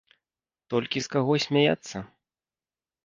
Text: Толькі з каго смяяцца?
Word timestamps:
Толькі 0.75 1.03
з 1.07 1.13
каго 1.15 1.33
смяяцца? 1.45 1.97